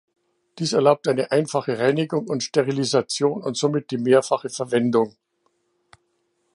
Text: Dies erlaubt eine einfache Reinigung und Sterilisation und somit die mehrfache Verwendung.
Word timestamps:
Dies 0.57 0.73
erlaubt 0.73 1.07
eine 1.07 1.29
einfache 1.29 1.77
Reinigung 1.77 2.27
und 2.27 2.41
Sterilisation 2.41 3.43
und 3.43 3.55
somit 3.55 3.91
die 3.91 3.99
mehrfache 3.99 4.49
Verwendung. 4.49 5.15